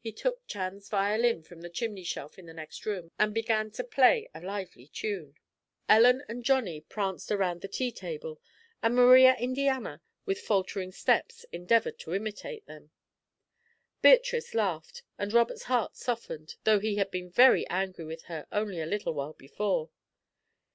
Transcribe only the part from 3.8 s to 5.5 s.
play a lively tune.